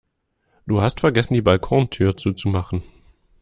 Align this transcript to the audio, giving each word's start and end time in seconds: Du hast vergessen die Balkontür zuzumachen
Du 0.65 0.81
hast 0.81 0.99
vergessen 1.01 1.35
die 1.35 1.43
Balkontür 1.43 2.17
zuzumachen 2.17 2.81